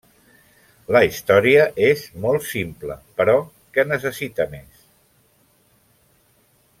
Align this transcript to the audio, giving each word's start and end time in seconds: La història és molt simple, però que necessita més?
La 0.95 1.01
història 1.07 1.67
és 1.89 2.01
molt 2.23 2.47
simple, 2.53 2.97
però 3.21 3.35
que 3.77 3.87
necessita 3.93 4.51
més? 4.57 4.83